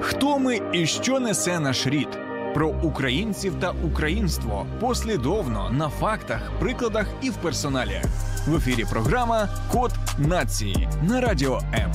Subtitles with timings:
[0.00, 2.08] Хто ми і що несе наш рід?
[2.54, 8.02] Про українців та українство послідовно на фактах, прикладах і в персоналі.
[8.46, 11.92] В ефірі програма Код нації на радіо М.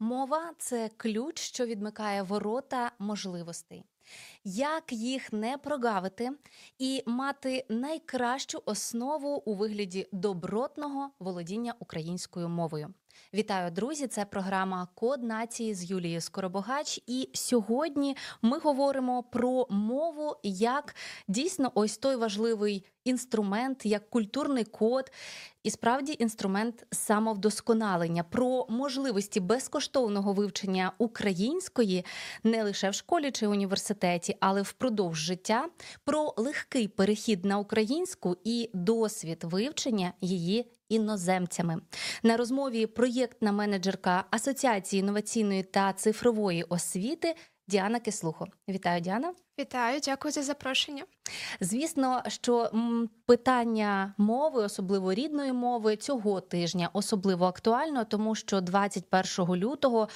[0.00, 3.84] Мова це ключ, що відмикає ворота можливостей.
[4.44, 6.30] Як їх не прогавити
[6.78, 12.94] і мати найкращу основу у вигляді добротного володіння українською мовою?
[13.34, 14.06] Вітаю, друзі!
[14.06, 17.00] Це програма Код нації з Юлією Скоробогач.
[17.06, 20.94] І сьогодні ми говоримо про мову як
[21.28, 25.10] дійсно ось той важливий інструмент, як культурний код,
[25.62, 32.04] і справді інструмент самовдосконалення про можливості безкоштовного вивчення української
[32.44, 35.68] не лише в школі чи університеті, але впродовж життя,
[36.04, 41.80] про легкий перехід на українську і досвід вивчення її іноземцями.
[42.22, 47.34] На розмові проєктна менеджерка Асоціації інноваційної та цифрової освіти
[47.68, 48.46] Діана Кислухо.
[48.68, 49.34] Вітаю, Діана.
[49.58, 51.04] Вітаю, дякую за запрошення.
[51.60, 52.70] Звісно, що
[53.26, 60.08] питання мови, особливо рідної мови, цього тижня особливо актуально, тому що 21 лютого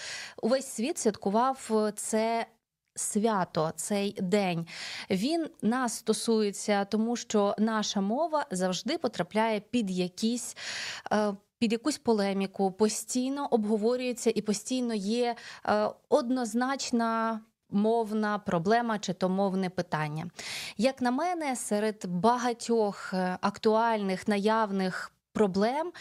[0.42, 2.46] увесь світ святкував це
[2.94, 4.66] свято, цей день.
[5.10, 10.56] Він нас стосується, тому що наша мова завжди потрапляє під якісь.
[11.12, 19.28] Е, під якусь полеміку постійно обговорюється і постійно є е, однозначна мовна проблема чи то
[19.28, 20.26] мовне питання.
[20.76, 25.92] Як на мене, серед багатьох е, актуальних наявних проблем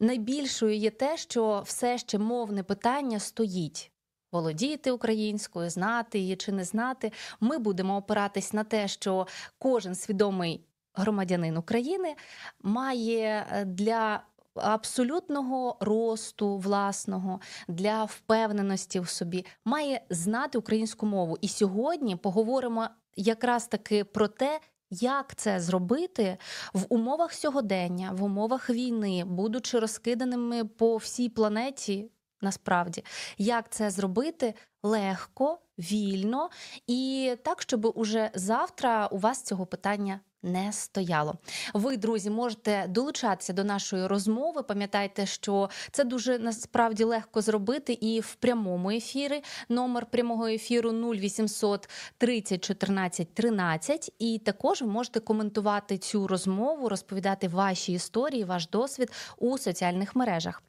[0.00, 3.89] найбільшою є те, що все ще мовне питання стоїть
[4.32, 7.12] володіти українською, знати її чи не знати.
[7.40, 9.26] Ми будемо опиратись на те, що
[9.58, 10.64] кожен свідомий
[10.94, 12.14] громадянин України
[12.62, 14.22] має е, для
[14.54, 21.38] Абсолютного росту власного для впевненості в собі має знати українську мову.
[21.40, 26.38] І сьогодні поговоримо якраз таки про те, як це зробити
[26.74, 33.04] в умовах сьогодення, в умовах війни, будучи розкиданими по всій планеті насправді,
[33.38, 36.50] як це зробити легко, вільно
[36.86, 41.34] і так, щоб уже завтра у вас цього питання не стояло.
[41.74, 44.62] Ви, друзі, можете долучатися до нашої розмови.
[44.62, 49.42] Пам'ятайте, що це дуже насправді легко зробити і в прямому ефірі.
[49.68, 54.12] Номер прямого ефіру 0800 30 14 13.
[54.18, 60.62] І також ви можете коментувати цю розмову, розповідати ваші історії, ваш досвід у соціальних мережах.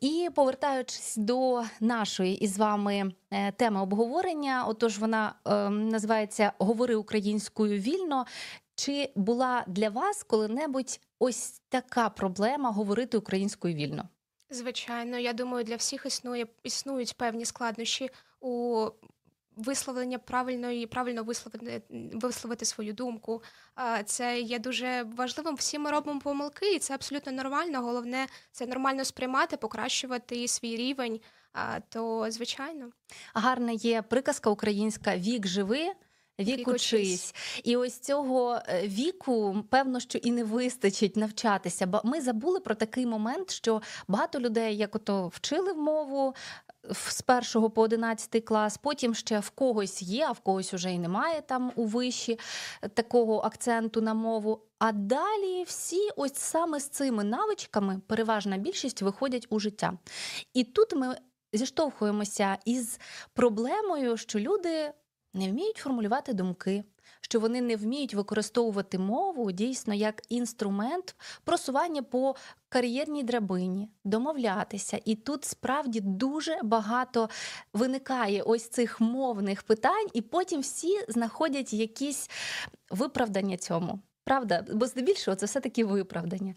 [0.00, 7.80] І повертаючись до нашої із вами е, теми обговорення, отож вона е, називається Говори українською
[7.80, 8.26] вільно.
[8.74, 14.08] Чи була для вас коли-небудь ось така проблема говорити українською вільно?
[14.50, 18.86] Звичайно, я думаю, для всіх існує існують певні складнощі у
[19.60, 21.82] висловлення правильної, правильно висловити
[22.12, 23.42] висловити свою думку.
[24.04, 25.54] Це є дуже важливим.
[25.54, 27.82] Всі ми робимо помилки, і це абсолютно нормально.
[27.82, 31.20] Головне це нормально сприймати, покращувати свій рівень.
[31.88, 32.90] То звичайно,
[33.34, 35.92] гарна є приказка українська Вік живи.
[36.38, 37.34] Вік учись.
[37.64, 41.86] І ось цього е, віку, певно, що і не вистачить навчатися.
[41.86, 46.34] Бо ми забули про такий момент, що багато людей, як ото вчили в мову.
[46.88, 50.98] З першого по одинадцятий клас, потім ще в когось є, а в когось уже й
[50.98, 52.38] немає там у виші
[52.94, 54.62] такого акценту на мову.
[54.78, 59.98] А далі всі, ось саме з цими навичками, переважна більшість виходять у життя.
[60.54, 61.16] І тут ми
[61.52, 63.00] зіштовхуємося із
[63.32, 64.92] проблемою, що люди
[65.34, 66.84] не вміють формулювати думки,
[67.30, 72.34] що вони не вміють використовувати мову дійсно як інструмент просування по
[72.68, 75.00] кар'єрній драбині, домовлятися.
[75.04, 77.28] І тут справді дуже багато
[77.72, 82.30] виникає ось цих мовних питань, і потім всі знаходять якісь
[82.90, 84.00] виправдання цьому.
[84.24, 86.54] Правда, бо здебільшого це все таки виправдання.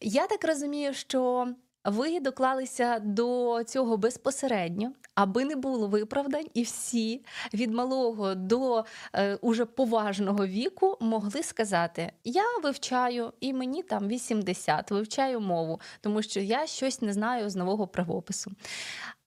[0.00, 1.48] Я так розумію, що
[1.84, 7.24] ви доклалися до цього безпосередньо, аби не було виправдань, і всі
[7.54, 8.84] від малого до
[9.14, 16.22] е, уже поважного віку могли сказати: Я вивчаю, і мені там 80, вивчаю мову, тому
[16.22, 18.52] що я щось не знаю з нового правопису.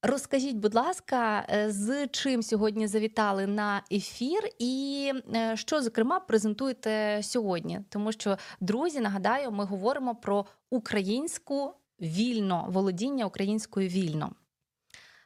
[0.02, 7.19] Розкажіть, будь ласка, е, з чим сьогодні завітали на ефір, і е, що зокрема презентуєте
[7.24, 7.80] сьогодні?
[7.90, 14.31] Тому що друзі, нагадаю, ми говоримо про українську вільно володіння українською вільно.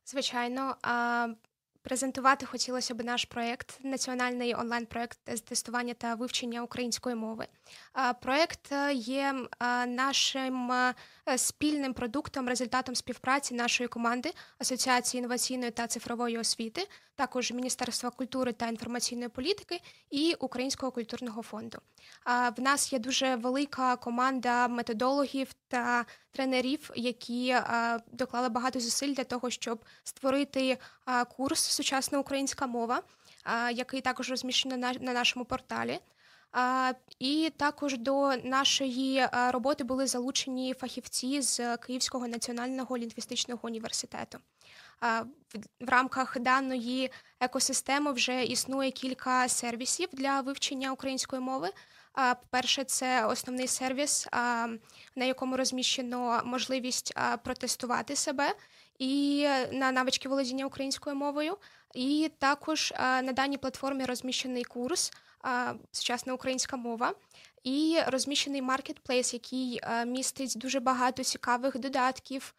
[0.06, 0.75] Звичайно,
[1.81, 7.48] презентувати хотілося б наш проєкт, національний онлайн-проєкт з тестування та вивчення української мови.
[7.94, 10.94] А, Проєкт е, є а, нашим е,
[11.38, 16.88] спільним продуктом, результатом співпраці нашої команди Асоціації інноваційної та цифрової освіти,
[17.19, 21.77] також Міністерства культури та інформаційної політики і Українського культурного фонду.
[22.57, 27.56] В нас є дуже велика команда методологів та тренерів, які
[28.12, 30.77] доклали багато зусиль для того, щоб створити
[31.38, 33.04] курс Сучасна українська мова,
[33.74, 36.00] який також розміщено на нашому порталі.
[37.19, 44.39] І також до нашої роботи були залучені фахівці з Київського національного лінгвістичного університету.
[45.01, 51.69] В, рамках даної екосистеми вже існує кілька сервісів для вивчення української мови.
[52.13, 54.28] А, Перше, це основний сервіс,
[55.16, 57.13] на якому розміщено можливість
[57.44, 58.56] протестувати себе
[59.00, 61.57] і на навички володіння українською мовою.
[61.95, 65.12] І також на даній платформі розміщений курс
[65.92, 67.13] Сучасна українська мова
[67.64, 72.54] і розміщений маркетплейс, який містить дуже багато цікавих додатків,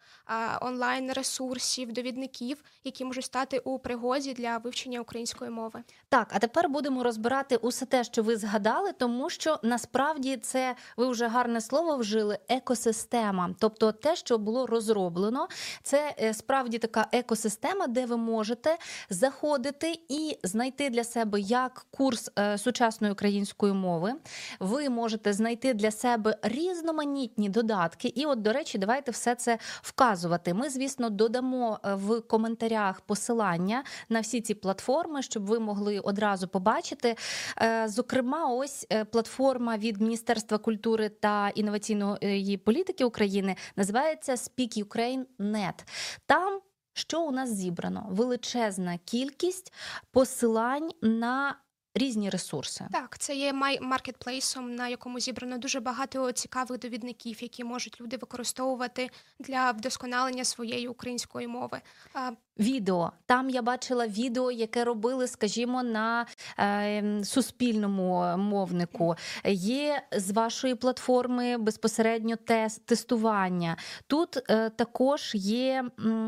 [0.61, 5.83] онлайн-ресурсів, довідників, які можуть стати у пригоді для вивчення української мови.
[6.09, 11.07] Так, а тепер будемо розбирати усе те, що ви згадали, тому що насправді це ви
[11.07, 15.47] вже гарне слово вжили екосистема, тобто те, що було розроблено,
[15.83, 18.77] це е, справді така екосистема, де ви можете
[19.09, 24.13] заходити і знайти для себе як курс е, сучасної української мови.
[24.59, 28.07] Ви можете знайти для себе різноманітні додатки.
[28.07, 30.53] І, от, до речі, давайте все це вказувати.
[30.53, 36.47] Ми, звісно, додамо е, в коментарях посилання на всі ці платформи, щоб ви могли одразу
[36.47, 37.15] побачити.
[37.61, 45.85] Е, Зокрема, ось е, платформа від Міністерства культури та інноваційної політики України називається Speak Ukraine.net.
[46.25, 46.61] Там
[46.93, 48.07] що у нас зібрано?
[48.11, 49.73] Величезна кількість
[50.11, 51.55] посилань на
[51.93, 52.87] різні ресурси.
[52.91, 59.09] Так, це є маркетплейсом, на якому зібрано дуже багато цікавих довідників, які можуть люди використовувати
[59.39, 61.81] для вдосконалення своєї української мови.
[62.59, 66.25] Відео там я бачила відео, яке робили, скажімо, на
[66.59, 69.15] е, суспільному мовнику.
[69.45, 73.77] Є з вашої платформи безпосередньо тест тестування.
[74.07, 75.85] Тут е, також є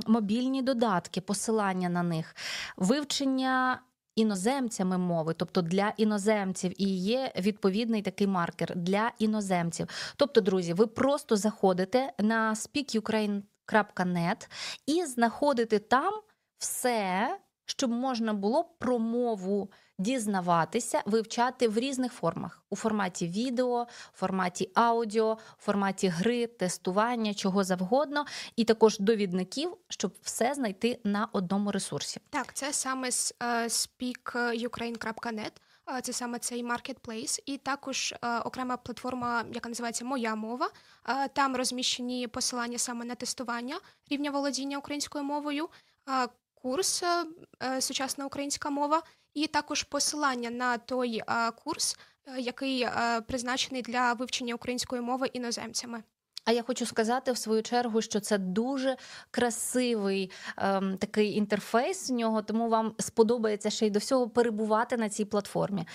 [0.08, 2.36] мобільні додатки, посилання на них,
[2.78, 3.80] вивчення.
[4.16, 9.88] Іноземцями мови, тобто для іноземців, і є відповідний такий маркер для іноземців.
[10.16, 14.50] Тобто, друзі, ви просто заходите на speakukraine.net
[14.86, 16.14] і знаходите там
[16.58, 19.72] все, щоб можна було про мову
[20.04, 27.34] дізнаватися, вивчати в різних формах: у форматі відео, у форматі аудіо, у форматі гри, тестування,
[27.34, 32.20] чого завгодно, і також довідників, щоб все знайти на одному ресурсі.
[32.30, 35.52] Так, це саме з е, speakukraine.net.
[35.98, 40.70] Е, Це саме цей маркетплейс, і також е, окрема платформа, яка називається Моя мова.
[41.10, 43.80] Е, Там розміщені посилання саме на тестування
[44.10, 45.70] рівня володіння українською мовою,
[46.10, 47.26] е, курс е,
[47.64, 51.22] е, Сучасна українська мова, і також посилання на той
[51.64, 51.98] курс,
[52.28, 56.04] е, який е, призначений для вивчення української мови іноземцями.
[56.46, 58.98] А я хочу сказати в свою чергу, що це дуже
[59.32, 65.10] красивий ем, такий інтерфейс у нього, тому вам сподобається ще й до всього перебувати на
[65.10, 65.88] цій платформі.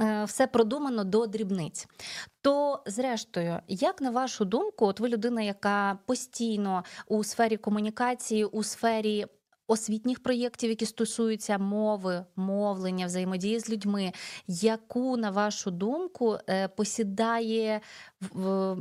[0.00, 1.86] Е, все продумано до дрібниць.
[2.42, 8.62] То, зрештою, як на вашу думку, от ви людина, яка постійно у сфері комунікації, у
[8.62, 9.26] сфері
[9.66, 14.12] освітніх проєктів, які стосуються мови, мовлення, взаємодії з людьми,
[14.46, 17.80] яку, на вашу думку, е, посідає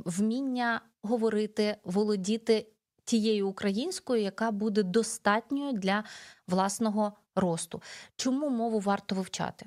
[0.05, 2.67] вміння говорити, володіти
[3.03, 6.03] тією українською, яка буде достатньою для
[6.47, 7.81] власного росту?
[8.15, 9.65] Чому мову варто вивчати?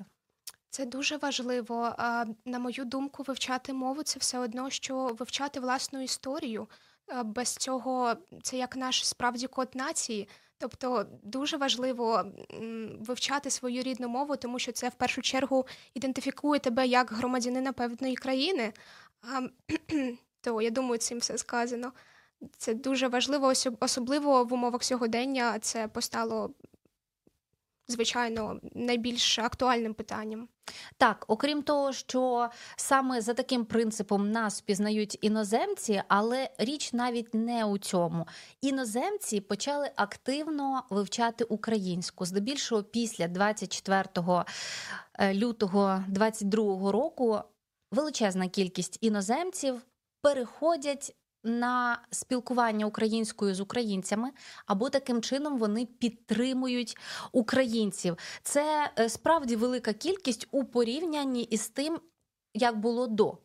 [0.69, 1.93] Це дуже важливо.
[2.45, 6.67] На мою думку, вивчати мову це все одно, що вивчати власну історію.
[7.25, 10.27] Без цього це як наш справді код нації.
[10.59, 12.25] Тобто дуже важливо
[12.99, 18.15] вивчати свою рідну мову, тому що це в першу чергу ідентифікує тебе як громадянина певної
[18.15, 18.73] країни.
[19.21, 19.41] А,
[20.41, 21.91] То я думаю, цим все сказано.
[22.57, 25.59] Це дуже важливо, особливо в умовах сьогодення.
[25.59, 26.53] Це постало
[27.89, 30.47] звичайно найбільш актуальним питанням.
[30.97, 37.65] Так, окрім того, що саме за таким принципом нас впізнають іноземці, але річ навіть не
[37.65, 38.27] у цьому.
[38.61, 44.03] Іноземці почали активно вивчати українську, здебільшого після 24
[45.19, 47.39] е, лютого 22 року
[47.91, 49.81] величезна кількість іноземців
[50.21, 54.29] переходять на спілкування українською з українцями,
[54.65, 56.97] або таким чином вони підтримують
[57.31, 58.17] українців.
[58.43, 61.99] Це е, справді велика кількість у порівнянні із тим,
[62.59, 63.37] як було до.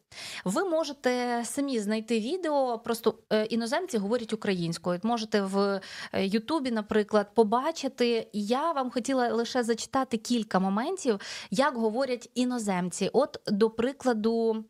[0.44, 5.00] Ви можете самі знайти відео, просто е, іноземці говорять українською.
[5.02, 5.80] Можете в
[6.12, 8.28] е, Ютубі, наприклад, побачити.
[8.32, 13.10] Я вам хотіла лише зачитати кілька моментів, як говорять іноземці.
[13.12, 14.64] От, до прикладу,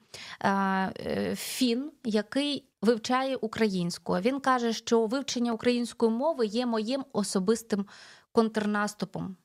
[0.44, 4.12] е, Фін, який вивчає українську.
[4.12, 7.86] Він каже, що вивчення української мови є моїм особистим
[8.32, 9.36] контрнаступом.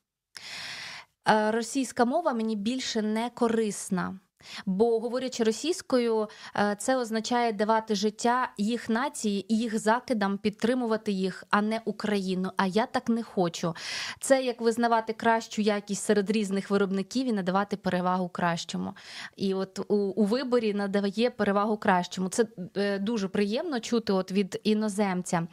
[1.48, 4.18] Російська мова мені більше не корисна.
[4.66, 11.44] Бо, говорячи російською, е, це означає давати життя їх нації і їх закидам, підтримувати їх,
[11.50, 12.50] а не Україну.
[12.56, 13.74] А я так не хочу.
[14.20, 18.94] Це як визнавати кращу якість серед різних виробників і надавати перевагу кращому.
[19.36, 22.28] І от у, у виборі надає перевагу кращому.
[22.28, 25.46] Це е, дуже приємно чути от від іноземця.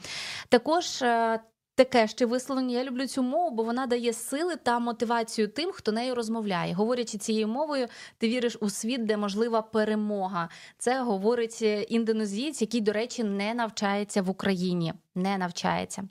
[0.50, 1.40] Також е,
[1.78, 2.78] Таке ще висловлення.
[2.78, 6.74] Я люблю цю мову, бо вона дає сили та мотивацію тим, хто нею розмовляє.
[6.74, 10.50] Говорячи цією мовою, ти віриш у світ, де можлива перемога.
[10.78, 14.94] Це говорить е, індонезієць, який, до речі, не навчається в Україні.
[15.16, 16.04] Не навчається.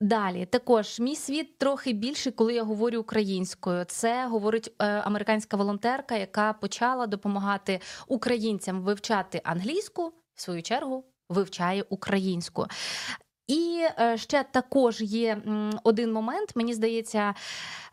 [0.00, 3.84] Далі також мій світ трохи більший, коли я говорю українською.
[3.84, 11.84] Це говорить е, американська волонтерка, яка почала допомагати українцям вивчати англійську, в свою чергу вивчає
[11.88, 12.66] українську.
[13.46, 15.42] І е, ще також є
[15.84, 17.34] один момент, мені здається,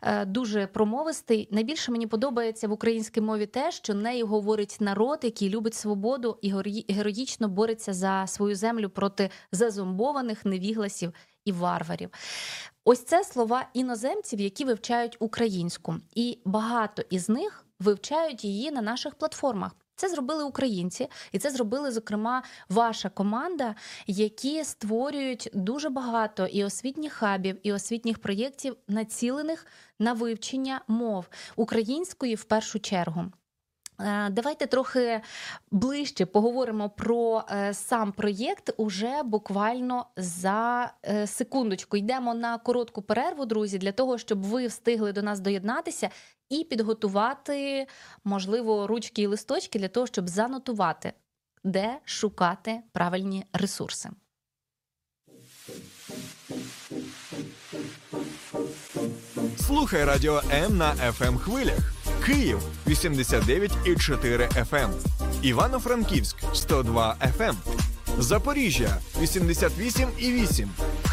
[0.02, 1.48] е, дуже промовистий.
[1.50, 6.50] Найбільше мені подобається в українській мові те, що нею говорить народ, який любить свободу і
[6.88, 11.12] героїчно бореться за свою землю проти зазомбованих невігласів
[11.44, 12.10] і варварів.
[12.84, 19.14] Ось це слова іноземців, які вивчають українську, і багато із них вивчають її на наших
[19.14, 19.72] платформах.
[19.96, 23.74] Це зробили українці, і це зробили, зокрема, ваша команда,
[24.06, 29.66] які створюють дуже багато і освітніх хабів, і освітніх проєктів, націлених
[29.98, 33.24] на вивчення мов української в першу чергу.
[34.00, 35.20] Е, давайте трохи
[35.70, 41.96] ближче поговоримо про е, сам проєкт уже буквально за е, секундочку.
[41.96, 46.10] Йдемо на коротку перерву, друзі, для того, щоб ви встигли до нас доєднатися
[46.48, 47.86] і підготувати,
[48.24, 51.12] можливо, ручки і листочки для того, щоб занотувати,
[51.64, 54.10] де шукати правильні ресурси.
[59.56, 61.92] Слухай радіо М на fm ем хвилях.
[62.26, 64.90] Київ 89,4 FM, ем.
[65.42, 67.56] Івано-Франківськ 102 FM, ем.
[68.18, 70.68] Запоріжжя 88,8,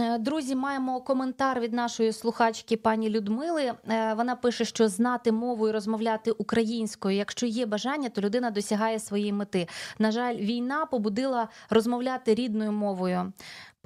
[0.00, 3.72] Е, друзі, маємо коментар від нашої слухачки пані Людмили.
[3.88, 7.16] Е, вона пише, що знати мову і розмовляти українською.
[7.16, 9.68] Якщо є бажання, то людина досягає своєї мети.
[9.98, 13.32] На жаль, війна побудила розмовляти рідною мовою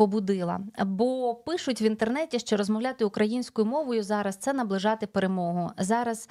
[0.00, 0.61] побудила.
[0.87, 5.71] Бо пишуть в інтернеті, що розмовляти українською мовою зараз це наближати перемогу.
[5.78, 6.28] Зараз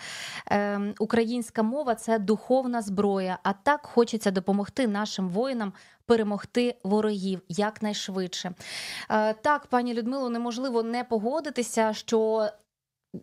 [0.52, 3.40] е, українська мова це духовна зброя.
[3.44, 5.74] А так хочеться допомогти нашим воїнам
[6.06, 8.52] перемогти ворогів якнайшвидше.
[9.10, 12.50] Е, так, пані Людмило, неможливо не погодитися, що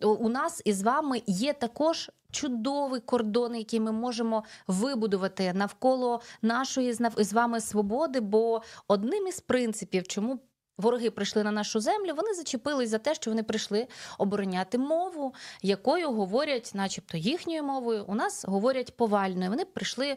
[0.03, 7.33] у нас із вами є також чудовий кордон, який ми можемо вибудувати навколо нашої з
[7.33, 8.21] вами свободи.
[8.21, 10.41] Бо одним із принципів, чому
[10.79, 13.87] Вороги прийшли на нашу землю, вони зачепились за те, що вони прийшли
[14.19, 18.05] обороняти мову, якою говорять, начебто, їхньою мовою.
[18.07, 19.51] У нас говорять повальною.
[19.51, 20.17] Вони прийшли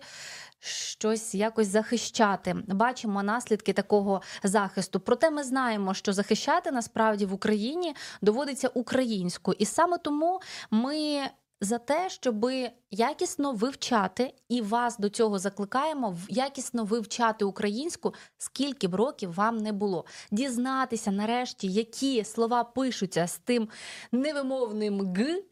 [0.60, 2.56] щось якось захищати.
[2.68, 5.00] Бачимо наслідки такого захисту.
[5.00, 11.22] Проте ми знаємо, що захищати насправді в Україні доводиться українською, і саме тому ми
[11.62, 12.48] за те, щоб
[12.92, 19.72] якісно вивчати, і вас до цього закликаємо якісно вивчати українську, скільки б років вам не
[19.72, 20.06] було.
[20.32, 23.70] Дізнатися нарешті, які слова пишуться з тим
[24.12, 25.44] невимовним г,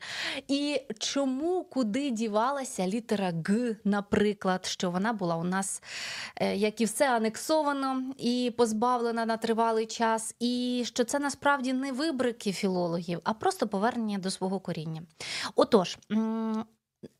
[0.47, 5.83] і чому куди дівалася літера Г, наприклад, що вона була у нас,
[6.35, 11.91] е, як і все анексовано і позбавлена на тривалий час, і що це насправді не
[11.91, 15.01] вибрики філологів, а просто повернення до свого коріння.
[15.55, 15.97] Отож.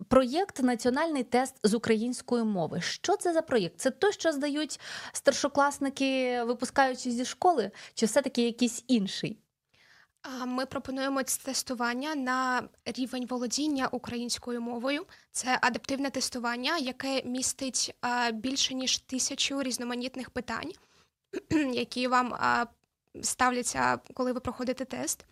[0.07, 2.81] Проєкт Національний тест з української мови.
[2.81, 3.79] Що це за проєкт?
[3.79, 4.79] Це той, що здають
[5.11, 9.37] старшокласники, випускаючись зі школи, чи все-таки якийсь інший?
[10.45, 15.05] Ми пропонуємо тестування на рівень володіння українською мовою.
[15.31, 17.95] Це адаптивне тестування, яке містить
[18.33, 20.71] більше ніж тисячу різноманітних питань,
[21.73, 22.33] які вам
[23.21, 25.25] ставляться, коли ви проходите тест.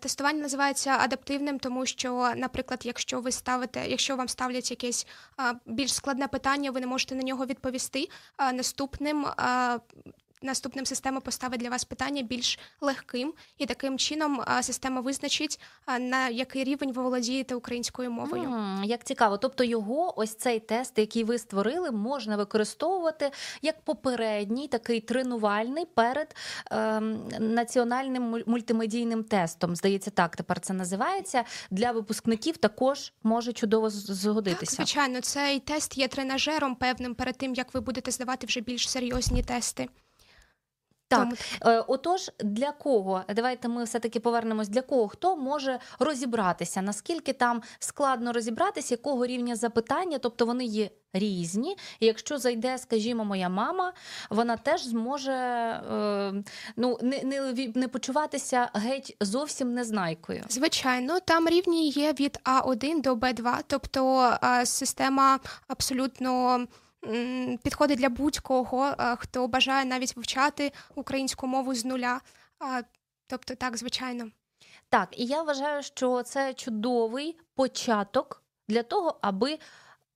[0.00, 5.06] Тестування називається адаптивним, тому що, наприклад, якщо ви ставите, якщо вам ставлять якесь
[5.66, 8.08] більш складне питання, ви не можете на нього відповісти.
[8.52, 9.26] Наступним
[10.42, 15.60] наступним система поставить для вас питання більш легким, і таким чином система визначить
[16.00, 18.42] на який рівень ви володієте українською мовою.
[18.42, 23.30] Mm, як цікаво, тобто його ось цей тест, який ви створили, можна використовувати
[23.62, 26.34] як попередній, такий тренувальний перед
[26.72, 27.00] е,
[27.40, 29.76] національним мультимедійним тестом.
[29.76, 31.44] Здається, так тепер це називається.
[31.70, 34.76] Для випускників також може чудово згодитися.
[34.76, 38.88] Так, Звичайно, цей тест є тренажером певним перед тим, як ви будете здавати вже більш
[38.88, 39.88] серйозні тести.
[41.08, 41.74] Так, Тому...
[41.76, 47.32] Е, отож, для кого давайте ми все таки повернемось для кого хто може розібратися, наскільки
[47.32, 51.76] там складно розібратися, якого рівня запитання, тобто вони є різні.
[52.00, 53.92] І якщо зайде, скажімо, моя мама,
[54.30, 56.32] вона теж зможе е,
[56.76, 60.44] ну не, не, не почуватися геть зовсім незнайкою.
[60.48, 65.38] Звичайно, там рівні є від А1 до Б2, тобто е, система
[65.68, 66.66] абсолютно
[67.62, 72.20] підходить для будь-кого, хто бажає навіть вивчати українську мову з нуля.
[73.26, 74.30] Тобто, так, звичайно.
[74.88, 79.58] Так, і я вважаю, що це чудовий початок для того, аби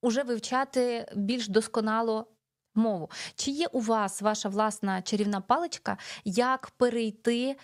[0.02, 2.26] уже вивчати більш досконало
[2.74, 3.10] мову.
[3.34, 7.56] Чи є у вас ваша власна чарівна паличка, як перейти?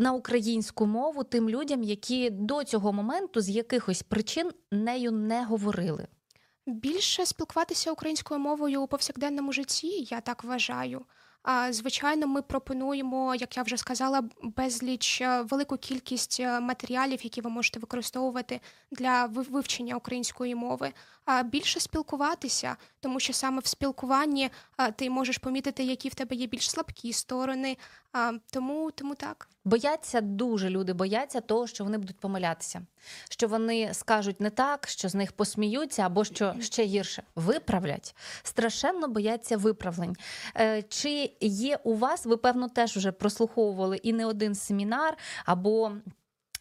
[0.00, 6.06] На українську мову тим людям, які до цього моменту з якихось причин нею не говорили.
[6.68, 11.04] Більше спілкуватися українською мовою у повсякденному житті, я так вважаю.
[11.42, 17.40] А звичайно, ми пропонуємо, як я вже сказала, безліч е, велику кількість е, матеріалів, які
[17.40, 18.60] ви можете використовувати
[18.90, 20.92] для вивчення української мови.
[21.44, 24.50] Більше спілкуватися, тому що саме в спілкуванні
[24.96, 27.76] ти можеш помітити, які в тебе є більш слабкі сторони.
[28.52, 29.48] Тому, Тому так.
[29.64, 32.82] Бояться дуже люди, бояться того, що вони будуть помилятися,
[33.30, 38.14] що вони скажуть не так, що з них посміються, або що ще гірше виправлять.
[38.42, 40.16] Страшенно бояться виправлень.
[40.56, 45.92] Е, чи є у вас, ви певно теж вже прослуховували і не один семінар або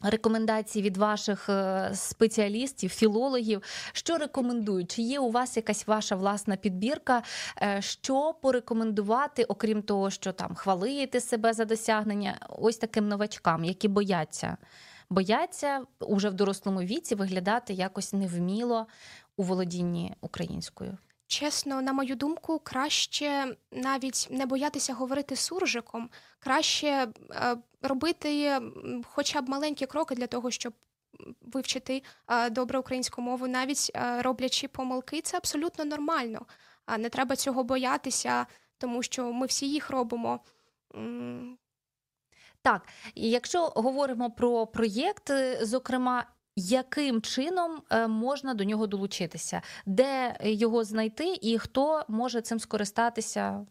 [0.02, 3.62] Рекомендації від ваших е, спеціалістів, філологів,
[3.94, 4.92] що рекомендують?
[4.92, 7.24] Чи є у вас якась ваша власна підбірка?
[7.62, 13.88] Е, що порекомендувати, окрім того, що там хвалити себе за досягнення, ось таким новачкам, які
[13.88, 14.58] бояться,
[15.10, 18.88] бояться уже в дорослому віці виглядати якось невміло
[19.38, 20.98] у володінні українською?
[21.28, 26.10] Чесно, на мою думку, краще навіть не боятися говорити суржиком,
[26.40, 28.62] краще е, робити
[29.06, 30.74] хоча б маленькі кроки для того, щоб
[31.42, 36.46] вивчити е, добре українську мову, навіть е, роблячи помилки, це абсолютно нормально.
[37.00, 38.46] Не треба цього боятися,
[38.78, 40.40] тому що ми всі їх робимо.
[42.62, 46.26] Так, і якщо говоримо про проєкт, зокрема
[46.60, 53.66] яким чином е, можна до нього долучитися, де його знайти, і хто може цим скористатися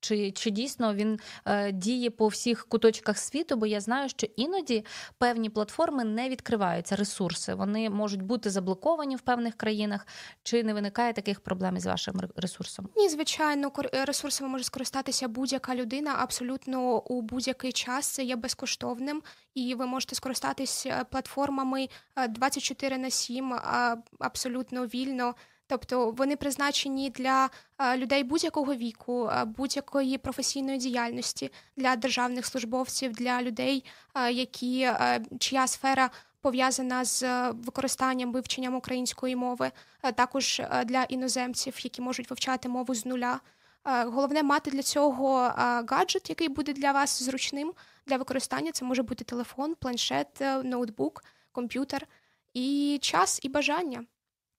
[0.00, 3.56] чи чи дійсно він е, діє по всіх куточках світу?
[3.56, 4.84] Бо я знаю, що іноді
[5.18, 7.54] певні платформи не відкриваються ресурси.
[7.54, 10.06] Вони можуть бути заблоковані в певних країнах.
[10.42, 12.88] Чи не виникає таких проблем з вашим ресурсом?
[12.96, 16.16] Ні, звичайно, ресурсами може скористатися будь-яка людина.
[16.18, 19.22] Абсолютно у будь-який час це є безкоштовним,
[19.54, 21.88] і ви можете скористатись е, платформами
[22.28, 23.54] 24 е, на 7
[24.18, 25.34] абсолютно вільно.
[25.70, 27.50] Тобто вони призначені для
[27.96, 33.84] людей будь-якого віку, будь-якої професійної діяльності для державних службовців, для людей,
[34.32, 34.90] які
[35.38, 39.70] чия сфера пов'язана з використанням вивченням української мови,
[40.14, 43.40] також для іноземців, які можуть вивчати мову з нуля.
[43.84, 45.52] Головне мати для цього
[45.88, 47.72] гаджет, який буде для вас зручним
[48.06, 48.72] для використання.
[48.72, 52.06] Це може бути телефон, планшет, ноутбук, комп'ютер
[52.54, 54.04] і час і бажання.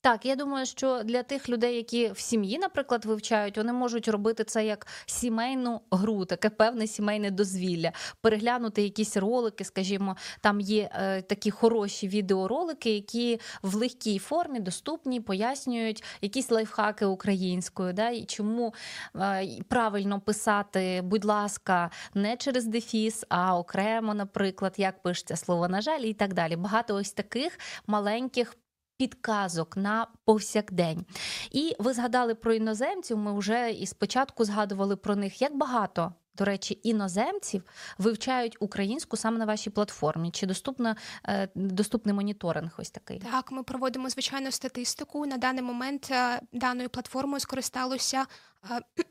[0.04, 4.44] Так, я думаю, що для тих людей, які в сім'ї, наприклад, вивчають, вони можуть робити
[4.44, 11.22] це як сімейну гру, таке певне сімейне дозвілля, переглянути якісь ролики, скажімо, там є е,
[11.22, 18.74] такі хороші відеоролики, які в легкій формі доступні, пояснюють якісь лайфхаки українською, да, і чому
[19.16, 25.82] е, правильно писати, будь ласка, не через дефіс, а окремо, наприклад, як пишеться слово на
[25.82, 26.56] жаль, і так далі.
[26.56, 28.56] Багато ось таких маленьких
[29.02, 31.06] підказок на повсякдень.
[31.52, 33.18] І ви згадали про іноземців.
[33.18, 37.64] Ми вже і спочатку згадували про них, як багато до речі, іноземців
[37.98, 40.32] вивчають українську саме на вашій платформі?
[40.32, 40.96] Чи доступна
[41.28, 42.72] е, доступний моніторинг?
[42.78, 43.20] Ось такий?
[43.20, 45.26] Так, ми проводимо звичайну статистику.
[45.26, 48.26] На даний момент е, даною платформою скористалося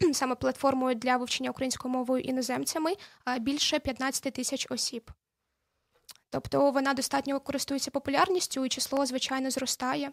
[0.03, 2.95] е, саме платформою для вивчення українською мовою іноземцями
[3.41, 5.11] більше 15 тисяч осіб.
[6.31, 10.11] Тобто вона достатньо користується популярністю, і число звичайно зростає.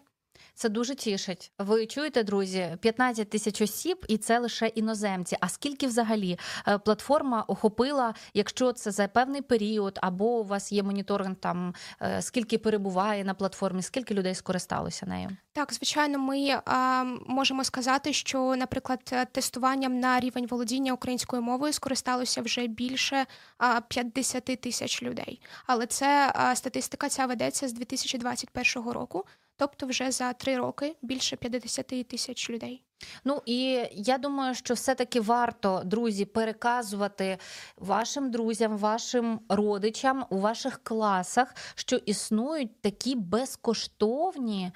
[0.53, 1.51] Це дуже тішить.
[1.59, 5.37] Ви чуєте, друзі, 15 тисяч осіб, і це лише іноземці.
[5.39, 10.83] А скільки взагалі е, платформа охопила, якщо це за певний період, або у вас є
[10.83, 15.29] моніторинг там е, скільки перебуває на платформі, скільки людей скористалося нею?
[15.53, 22.41] Так, звичайно, ми а, можемо сказати, що, наприклад, тестуванням на рівень володіння українською мовою скористалося
[22.41, 23.25] вже більше
[23.57, 25.41] а, 50 тисяч людей.
[25.65, 29.25] Але це а, статистика ця ведеться з 2021 року
[29.57, 32.83] тобто вже за три роки більше 50 тисяч людей.
[33.23, 37.37] Ну і я думаю, що все-таки варто, друзі, переказувати
[37.77, 44.71] вашим друзям, вашим родичам у ваших класах, що існують такі безкоштовні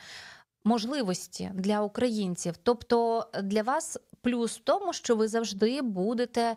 [0.64, 2.56] можливості для українців.
[2.64, 6.56] Тобто для вас плюс в тому, що ви завжди будете.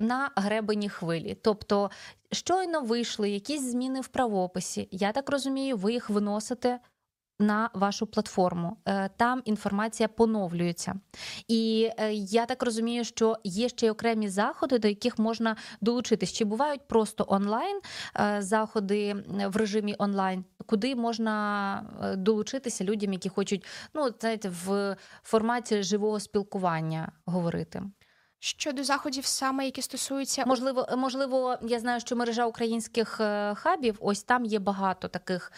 [0.00, 1.90] На гребені хвилі, тобто
[2.32, 4.88] щойно вийшли якісь зміни в правописі.
[4.90, 6.80] Я так розумію, ви їх виносите
[7.38, 8.76] на вашу платформу.
[8.86, 10.94] Е, там інформація поновлюється.
[11.48, 16.32] І е, я так розумію, що є ще й окремі заходи, до яких можна долучитись.
[16.32, 17.80] Чи бувають просто онлайн
[18.20, 19.14] е, заходи
[19.46, 27.12] в режимі онлайн, куди можна долучитися людям, які хочуть ну, знаєте, в форматі живого спілкування
[27.24, 27.82] говорити?
[28.38, 33.08] Щодо заходів, саме які стосуються можливо, можливо, я знаю, що мережа українських
[33.54, 35.52] хабів, ось там є багато таких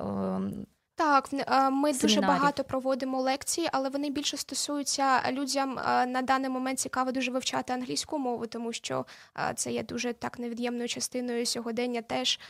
[0.00, 0.66] ем,
[1.02, 1.28] так,
[1.72, 5.74] ми дуже багато проводимо лекції, але вони більше стосуються людям
[6.06, 9.06] на даний момент цікаво дуже вивчати англійську мову, тому що
[9.54, 12.02] це є дуже так невід'ємною частиною сьогодення.
[12.02, 12.40] Теж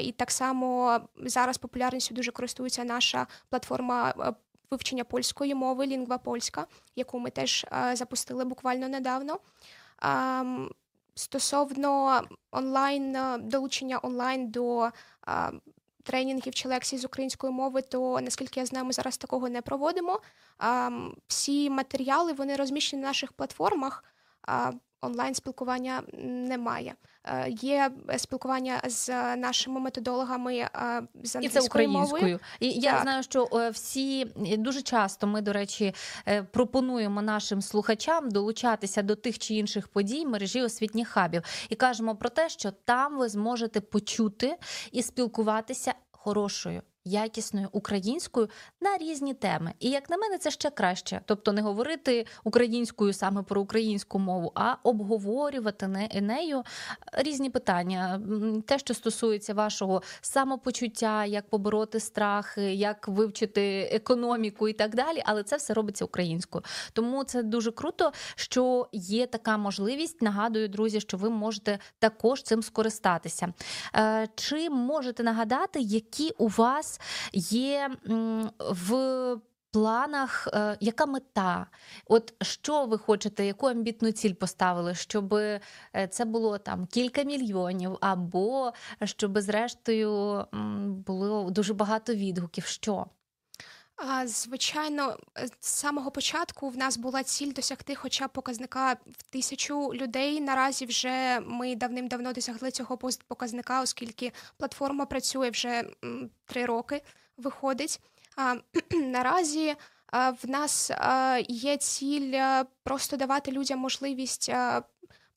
[0.00, 4.14] і так само зараз популярністю дуже користується наша платформа.
[4.70, 9.38] Вивчення польської мови, лінгва польська, яку ми теж запустили буквально недавно.
[11.14, 14.90] Стосовно онлайн долучення онлайн до
[16.02, 20.20] тренінгів чи лекцій з української мови, то наскільки я знаю, ми зараз такого не проводимо.
[21.26, 24.04] Всі матеріали вони розміщені на наших платформах
[25.00, 26.94] онлайн спілкування немає.
[27.24, 30.68] Е, є спілкування з нашими методологами е,
[31.22, 32.22] з І це українською.
[32.22, 32.40] Мовою.
[32.60, 34.24] І я знаю, що е, всі
[34.58, 35.94] дуже часто ми, до речі,
[36.50, 42.28] пропонуємо нашим слухачам долучатися до тих чи інших подій мережі освітніх хабів і кажемо про
[42.28, 44.56] те, що там ви зможете почути
[44.92, 48.48] і спілкуватися хорошою якісною українською
[48.80, 49.72] на різні теми.
[49.80, 51.20] І як на мене, це ще краще.
[51.24, 55.88] Тобто не говорити українською саме про українську мову, а обговорювати
[56.22, 56.62] нею
[57.12, 58.20] різні питання,
[58.66, 65.22] те, що стосується вашого самопочуття, як побороти страхи, як вивчити економіку і так далі.
[65.24, 66.64] Але це все робиться українською.
[66.92, 70.22] Тому це дуже круто, що є така можливість.
[70.22, 73.52] Нагадую, друзі, що ви можете також цим скористатися.
[73.96, 76.91] Е, чи можете нагадати, які у вас?
[77.32, 77.90] Є
[78.58, 79.36] в
[79.72, 81.66] планах, е, яка мета?
[82.06, 85.60] От що ви хочете, яку амбітну ціль поставили, щоб е,
[86.10, 88.72] це було там кілька мільйонів, або
[89.04, 90.44] щоб, зрештою,
[91.06, 92.64] було дуже багато відгуків?
[92.64, 93.06] Що?
[94.24, 99.94] Звичайно, е, з самого початку в нас була ціль досягти, хоча б показника в тисячу
[99.94, 100.40] людей.
[100.40, 105.84] Наразі вже ми давним-давно досягли цього показника, оскільки платформа працює вже
[106.44, 107.02] три роки.
[107.36, 108.00] Виходить.
[108.36, 108.54] А,
[108.90, 109.74] Наразі
[110.42, 110.90] в нас
[111.48, 112.38] є ціль
[112.82, 114.50] просто давати людям можливість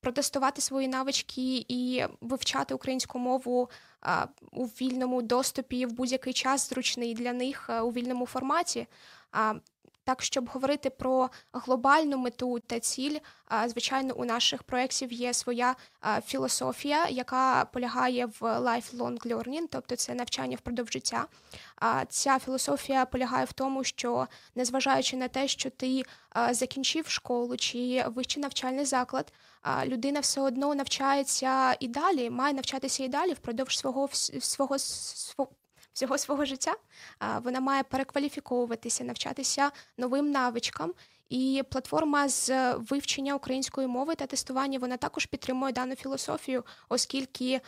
[0.00, 3.70] протестувати свої навички і вивчати українську мову
[4.52, 8.86] у вільному доступі в будь-який час зручний для них у вільному форматі.
[10.06, 13.18] Так, щоб говорити про глобальну мету та ціль,
[13.66, 15.76] звичайно, у наших проєктів є своя
[16.26, 21.26] філософія, яка полягає в lifelong learning, тобто це навчання впродовж життя.
[22.08, 26.02] Ця філософія полягає в тому, що незважаючи на те, що ти
[26.50, 29.32] закінчив школу чи вищий навчальний заклад,
[29.84, 34.78] людина все одно навчається і далі, має навчатися і далі впродовж свого свого
[35.96, 36.74] всього свого життя.
[37.42, 40.94] Вона має перекваліфіковуватися, навчатися новим навичкам.
[41.28, 47.60] І платформа з вивчення української мови та тестування вона також підтримує дану філософію, оскільки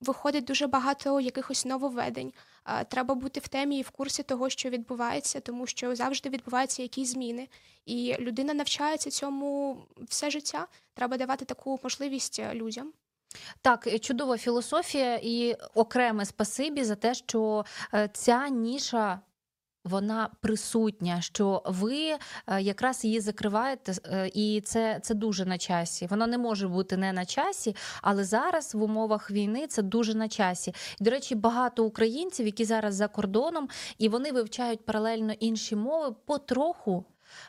[0.00, 2.32] виходить дуже багато якихось нововведень.
[2.88, 7.08] Треба бути в темі і в курсі того, що відбувається, тому що завжди відбуваються якісь
[7.08, 7.48] зміни,
[7.86, 10.66] і людина навчається цьому все життя.
[10.94, 12.92] Треба давати таку можливість людям.
[13.62, 17.64] Так, е, чудова філософія і окреме спасибі за те, що
[17.94, 19.20] е, ця ніша
[19.84, 22.18] вона присутня, що ви е,
[22.62, 23.92] якраз її закриваєте,
[24.34, 26.06] і це це дуже на часі.
[26.10, 30.28] Вона не може бути не на часі, але зараз в умовах війни це дуже на
[30.28, 30.74] часі.
[31.00, 36.16] І, До речі, багато українців, які зараз за кордоном, і вони вивчають паралельно інші мови
[36.26, 37.04] потроху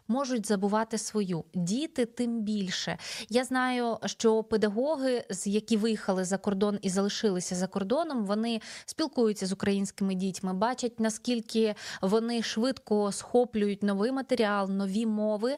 [0.07, 2.97] можуть забувати свою діти тим більше.
[3.29, 9.51] Я знаю, що педагоги, які виїхали за кордон і залишилися за кордоном, вони спілкуються з
[9.51, 15.57] українськими дітьми, бачать наскільки вони швидко схоплюють новий матеріал, нові мови,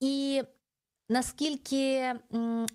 [0.00, 0.42] і
[1.08, 2.14] наскільки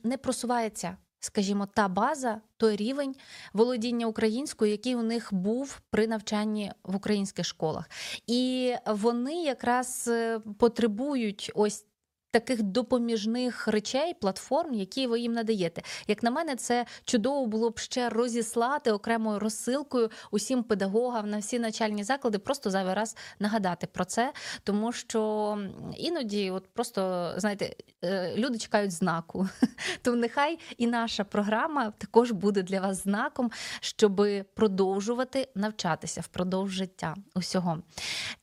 [0.04, 3.16] не просувається скажімо, та база, той рівень
[3.54, 7.90] володіння українською, який у них був при навчанні в українських школах,
[8.28, 11.86] і вони якраз е, потребують ось
[12.34, 15.82] таких допоміжних речей, платформ, які ви їм надаєте.
[16.08, 21.60] Як на мене, це чудово було б ще розіслати окремою розсилкою усім педагогам на всі
[21.60, 25.58] начальні заклади, просто зайвий раз нагадати про це, тому що
[25.98, 29.50] іноді, от просто знаєте, е, люди чекають знаку.
[30.02, 34.22] То нехай і наша програма також буде для вас знаком, щоб
[34.54, 37.84] продовжувати навчатися впродовж життя усього.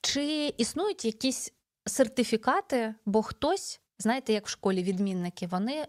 [0.01, 1.53] Чи існують якісь
[1.87, 5.87] сертифікати, бо хтось, знаєте, як в школі відмінники, вони.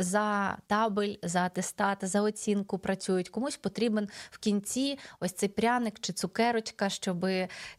[0.00, 3.28] За табель, за атестат, за оцінку працюють.
[3.28, 7.26] Комусь потрібен в кінці ось цей пряник чи цукерочка, щоб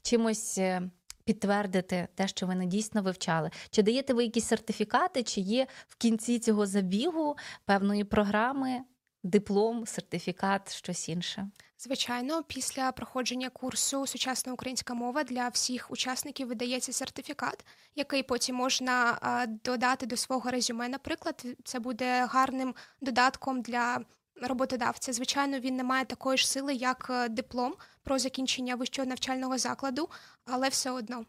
[0.02, 0.82] чимось е,
[1.24, 3.52] підтвердити те, що ви не дійсно вивчали.
[3.70, 8.80] Чи даєте ви якісь сертифікати, чи є в кінці цього забігу певної програми,
[9.24, 11.50] диплом, сертифікат, щось інше?
[11.82, 17.66] Звичайно, після проходження курсу сучасна українська мова для всіх учасників видається сертифікат,
[17.96, 19.18] який потім можна
[19.64, 20.90] додати до свого резюме.
[20.90, 24.00] Наприклад, це буде гарним додатком для
[24.42, 25.14] роботодавця.
[25.14, 30.10] Звичайно, він не має такої ж сили, як е, диплом про закінчення вищого навчального закладу,
[30.46, 31.26] але все одно.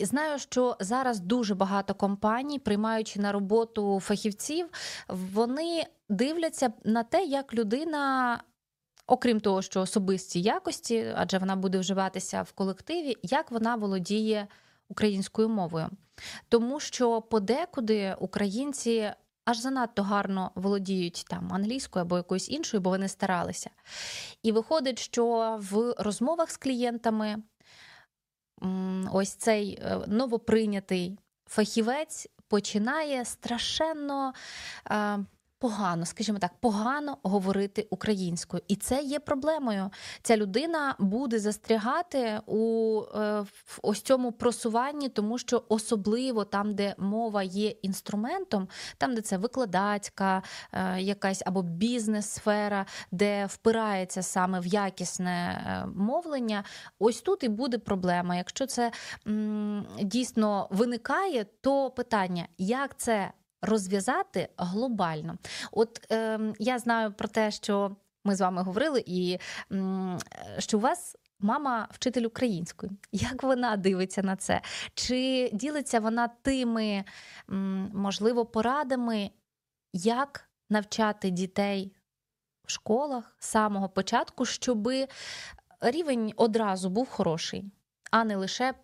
[0.00, 4.68] Знаю, що зараз дуже багато компаній, приймаючи на роботу фахівців,
[5.08, 8.40] вони дивляться на те, як людина
[9.06, 14.48] Окрім того, що особисті якості, адже вона буде вживатися в колективі, як вона володіє
[14.88, 15.88] українською мовою.
[16.48, 19.12] Тому що подекуди українці
[19.44, 23.70] аж занадто гарно володіють там англійською або якоюсь іншою, бо вони старалися.
[24.42, 27.36] І виходить, що в розмовах з клієнтами
[29.12, 34.32] ось цей е, новоприйнятий фахівець починає страшенно
[35.64, 39.90] погано, скажімо так, погано говорити українською, і це є проблемою.
[40.22, 46.94] Ця людина буде застрягати у е, в ось цьому просуванні, тому що особливо там, де
[46.98, 54.66] мова є інструментом, там де це викладацька, е, якась або бізнес-сфера, де впирається саме в
[54.66, 56.64] якісне е, мовлення.
[56.98, 58.36] Ось тут і буде проблема.
[58.36, 58.92] Якщо це
[59.26, 63.32] м, дійсно виникає, то питання, як це
[63.64, 65.38] розв'язати глобально.
[65.72, 69.38] От е, я знаю про те, що ми з вами говорили, і
[70.58, 71.16] що у вас.
[71.40, 72.92] Мама вчитель української.
[73.12, 74.60] Як вона дивиться на це?
[74.94, 77.04] Чи ділиться вона тими,
[77.92, 79.30] можливо, порадами,
[79.92, 81.92] як навчати дітей
[82.66, 84.88] в школах з самого початку, щоб
[85.80, 87.64] рівень одразу був хороший,
[88.10, 88.74] а не лише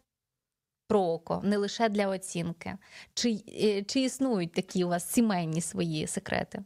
[0.91, 2.77] про око, не лише для оцінки.
[3.15, 6.65] Чи, е, Чи існують такі у вас сімейні свої секрети?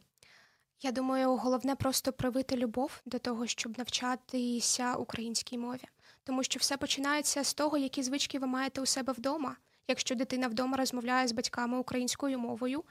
[0.81, 5.83] Я думаю, головне просто привити любов до того, щоб навчатися українській мові,
[6.23, 9.55] тому що все починається з того, які звички ви маєте у себе вдома.
[9.87, 12.83] Якщо дитина вдома розмовляє з батьками українською мовою,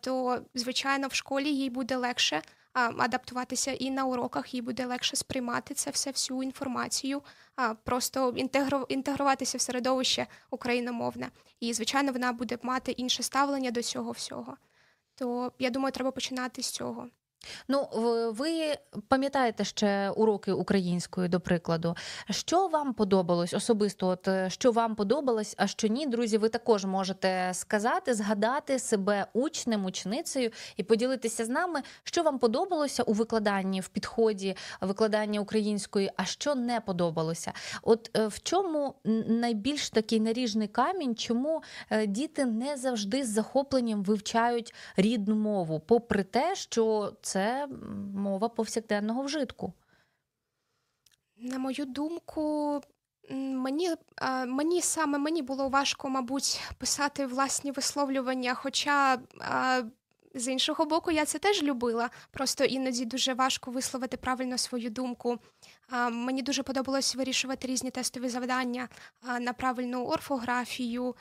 [0.00, 2.42] то звичайно в школі їй буде легше
[2.74, 7.22] адаптуватися і на уроках їй буде легше сприймати це все, всю інформацію,
[7.84, 8.34] просто
[8.88, 11.30] інтегруватися в середовище україномовне.
[11.60, 14.56] І, звичайно, вона буде мати інше ставлення до цього всього.
[15.14, 17.08] То я думаю, треба починати з цього.
[17.68, 17.88] Ну,
[18.32, 18.76] ви
[19.08, 21.96] пам'ятаєте ще уроки української, до прикладу.
[22.30, 24.08] Що вам подобалось особисто?
[24.08, 29.26] От е, що вам подобалось, а що ні, друзі, ви також можете сказати, згадати себе
[29.32, 36.10] учнем, учницею і поділитися з нами, що вам подобалося у викладанні, в підході викладання української,
[36.16, 37.52] а що не подобалося.
[37.82, 38.94] От е, в чому
[39.28, 46.22] найбільш такий наріжний камінь, чому е, діти не завжди з захопленням вивчають рідну мову, попри
[46.22, 47.68] те, що це це
[48.14, 49.72] мова повсякденного вжитку.
[51.36, 52.80] На мою думку,
[53.30, 53.90] мені
[54.46, 58.54] мені саме мені було важко, мабуть, писати власні висловлювання.
[58.54, 59.18] Хоча
[60.34, 62.10] з іншого боку, я це теж любила.
[62.30, 65.38] Просто іноді дуже важко висловити правильно свою думку.
[66.10, 68.88] Мені дуже подобалось вирішувати різні тестові завдання
[69.40, 71.16] на правильну орфографію,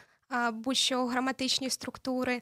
[0.52, 2.42] будь-що граматичні структури.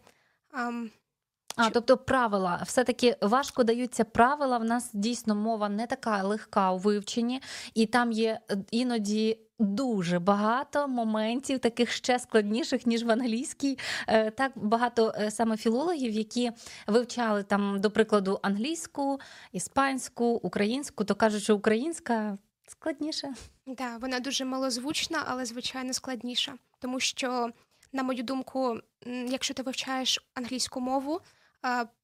[1.55, 4.57] А, тобто правила, все-таки важко даються правила.
[4.57, 7.41] В нас дійсно мова не така легка у вивченні,
[7.73, 9.39] і там є е, іноді.
[9.61, 13.77] Дуже багато моментів, таких ще складніших, ніж в англійській.
[14.07, 16.51] Е, так багато е, саме філологів, які
[16.87, 19.19] вивчали там, до прикладу, англійську,
[19.51, 23.33] іспанську, українську, то кажуть, що українська складніша.
[23.67, 26.53] Да, вона дуже малозвучна, але звичайно складніша.
[26.79, 27.49] Тому що,
[27.93, 28.79] на мою думку,
[29.27, 31.21] якщо ти вивчаєш англійську мову,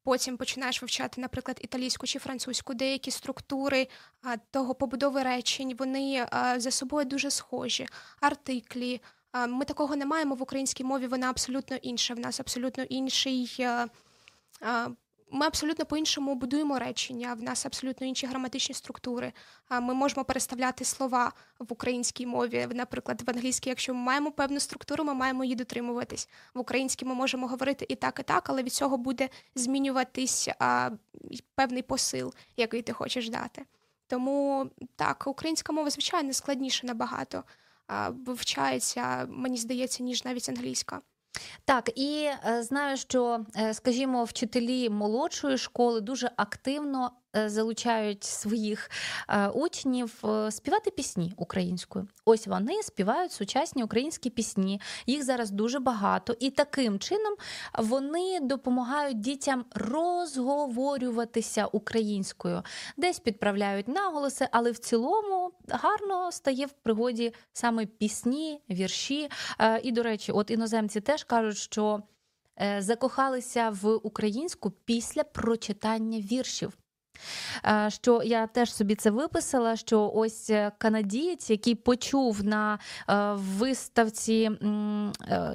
[0.03, 3.87] Потім починаєш вивчати, наприклад, італійську чи французьку, деякі структури
[4.51, 7.87] того побудови речень, вони за собою дуже схожі,
[8.21, 9.01] артиклі.
[9.47, 12.13] Ми такого не маємо в українській мові, вона абсолютно інша.
[12.13, 13.65] В нас абсолютно інший
[15.35, 19.33] ми абсолютно по-іншому будуємо речення, в нас абсолютно інші граматичні структури.
[19.81, 22.67] Ми можемо переставляти слова в українській мові.
[22.71, 26.29] Наприклад, в англійській, якщо ми маємо певну структуру, ми маємо її дотримуватись.
[26.53, 30.89] В українській ми можемо говорити і так, і так, але від цього буде змінюватись а,
[31.55, 33.65] певний посил, який ти хочеш дати.
[34.07, 37.43] Тому так, українська мова, звичайно, складніше набагато
[38.09, 41.01] вивчається, мені здається, ніж навіть англійська.
[41.65, 47.11] Так, і е, знаю, що, е, скажімо, вчителі молодшої школи дуже активно
[47.45, 48.89] залучають своїх
[49.29, 52.07] е, учнів е, співати пісні українською.
[52.25, 54.81] Ось вони співають сучасні українські пісні.
[55.05, 57.35] Їх зараз дуже багато, і таким чином
[57.77, 62.63] вони допомагають дітям розговорюватися українською,
[62.97, 69.29] десь підправляють наголоси, але в цілому гарно стає в пригоді саме пісні, вірші.
[69.83, 72.01] І, до речі, от іноземці теж кажуть, що.
[72.77, 76.77] Закохалися в українську після прочитання віршів.
[77.65, 83.33] Е, що я теж собі це виписала, що ось е, канадієць, який почув на е,
[83.33, 84.51] виставці,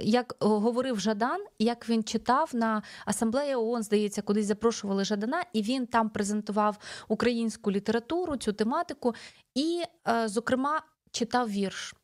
[0.00, 5.86] як говорив Жадан, як він читав на асамблеї ООН, здається, кудись запрошували Жадана, і він
[5.86, 9.14] там презентував українську літературу, цю тематику,
[9.54, 9.82] і,
[10.26, 11.94] зокрема, читав вірш.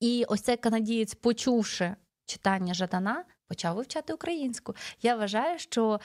[0.00, 1.94] І ось цей канадієць, почувши
[2.26, 4.74] читання Жадана, почав вивчати українську.
[5.02, 6.00] Я вважаю, що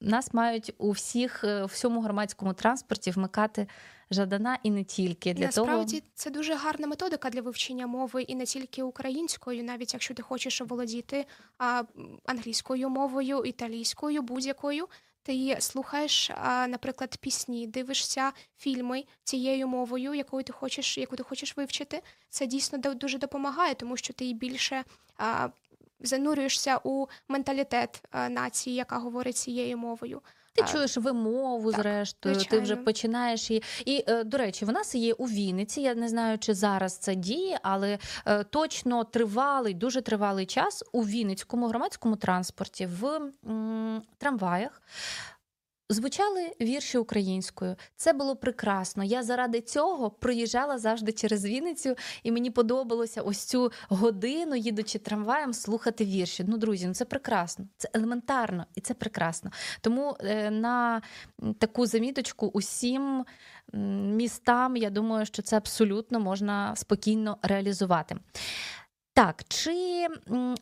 [0.00, 3.66] нас мають у всіх е, всьому громадському транспорті вмикати
[4.10, 6.12] Жадана і не тільки для насправді того...
[6.14, 10.60] це дуже гарна методика для вивчення мови, і не тільки українською, навіть якщо ти хочеш
[10.60, 11.26] оволодіти
[11.58, 11.82] а,
[12.26, 14.88] англійською мовою, італійською, будь-якою.
[15.22, 16.30] Ти слухаєш,
[16.68, 22.02] наприклад, пісні, дивишся фільми цією мовою, якою ти хочеш, яку ти хочеш вивчити.
[22.28, 24.84] Це дійсно дуже допомагає, тому що ти більше
[26.00, 30.20] занурюєшся у менталітет е, нації, яка говорить цією мовою.
[30.54, 32.58] Ти чуєш вимову, так, зрештою, звичайно.
[32.58, 33.62] ти вже починаєш її.
[33.84, 35.80] І, е, до речі, в нас є у Вінниці.
[35.80, 41.02] Я не знаю, чи зараз це діє, але е, точно тривалий, дуже тривалий час у
[41.04, 43.06] Вінницькому громадському транспорті в
[43.46, 44.82] м, трамваях
[45.90, 47.76] Звучали вірші українською.
[47.96, 49.04] Це було прекрасно.
[49.04, 55.54] Я заради цього проїжджала завжди через Вінницю, і мені подобалося ось цю годину, їдучи трамваєм,
[55.54, 56.44] слухати вірші.
[56.48, 59.50] Ну, друзі, ну це прекрасно, це елементарно і це прекрасно.
[59.80, 61.02] Тому е, на
[61.58, 63.24] таку заміточку усім
[64.16, 68.16] містам, я думаю, що це абсолютно можна спокійно реалізувати.
[69.14, 70.06] Так, чи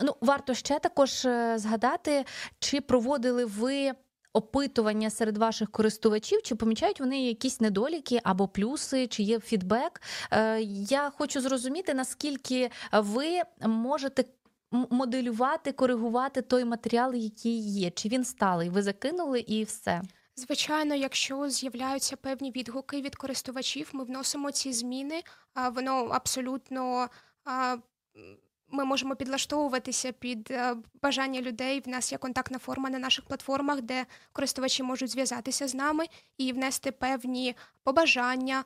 [0.01, 2.25] ну варто ще також е, згадати,
[2.59, 3.93] чи проводили ви
[4.33, 10.03] опитування серед ваших користувачів, чи помічають вони якісь недоліки або плюси, чи є фідбек?
[10.31, 14.25] Е, я хочу зрозуміти, наскільки ви можете.
[14.91, 18.69] Моделювати, коригувати той матеріал, який є, чи він сталий?
[18.71, 20.03] Ви закинули і все.
[20.37, 25.23] Звичайно, якщо з'являються певні відгуки від користувачів, ми вносимо ці зміни.
[25.75, 27.09] Воно абсолютно
[28.71, 31.83] ми можемо підлаштовуватися під е, бажання людей.
[31.87, 36.05] В нас є контактна форма на наших платформах, де користувачі можуть зв'язатися з нами
[36.39, 38.65] і внести певні побажання,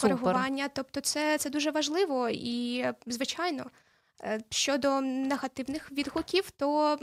[0.00, 0.68] коригування.
[0.68, 3.70] Тобто, це це дуже важливо і, звичайно, Е,
[4.50, 6.98] щодо негативних відгуків, то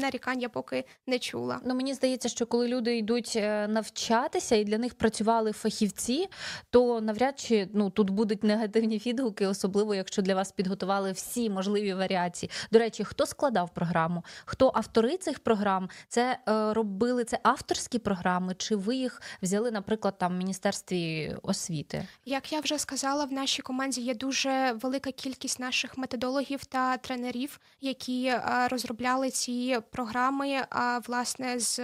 [0.00, 1.60] нарікань я поки не чула.
[1.64, 6.28] Ну мені здається, що коли люди йдуть е, навчатися і для них працювали фахівці,
[6.70, 11.94] то навряд чи ну тут будуть негативні відгуки, особливо якщо для вас підготували всі можливі
[11.94, 12.50] варіації.
[12.72, 14.24] До речі, хто складав програму?
[14.44, 15.88] Хто автори цих програм?
[16.08, 18.54] Це е, робили це авторські програми?
[18.54, 22.08] Чи ви їх взяли, наприклад, там в міністерстві освіти?
[22.24, 25.98] Як я вже сказала, в нашій команді є дуже велика кількість наших
[26.28, 30.64] методологів та тренерів, які е, розробляли ці програми,
[31.06, 31.80] власне з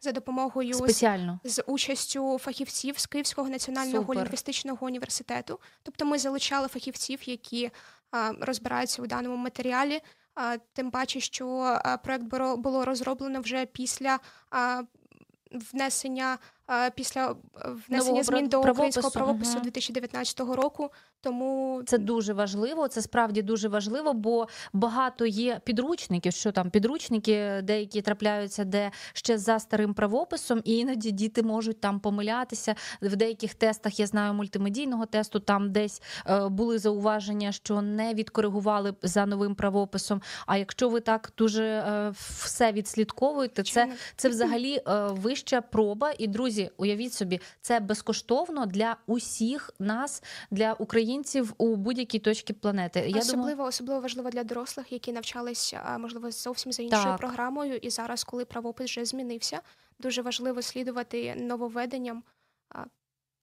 [0.00, 4.16] за допомогою Спеціально з участю фахівців з Київського національного Супер.
[4.16, 5.60] лінгвістичного університету.
[5.82, 7.70] Тобто ми залучали фахівців, які
[8.40, 10.00] розбираються у даному матеріалі.
[10.72, 14.18] Тим паче, що проект було- розроблено вже після
[15.52, 16.38] внесення
[16.94, 20.90] після внесення Нового змін до українського правопису, правопису 2019 року.
[21.20, 22.88] Тому Це дуже важливо.
[22.88, 26.32] Це справді дуже важливо, бо багато є підручників.
[26.32, 32.00] Що там підручники, деякі трапляються, де ще за старим правописом, і іноді діти можуть там
[32.00, 32.74] помилятися.
[33.02, 35.40] В деяких тестах я знаю мультимедійного тесту.
[35.40, 40.22] Там десь е, були зауваження, що не відкоригували за новим правописом.
[40.46, 46.12] А якщо ви так дуже е, все відслідковуєте, це це взагалі е, вища проба.
[46.18, 50.72] І друзі, уявіть собі, це безкоштовно для усіх нас, для
[51.08, 53.00] українців у будь-якій точці планети.
[53.00, 57.16] Я особливо думаю, особливо важливо для дорослих, які навчались можливо зовсім за іншою Так.
[57.18, 57.76] програмою.
[57.76, 59.60] І зараз, коли правопис вже змінився,
[59.98, 62.22] дуже важливо слідувати нововведенням.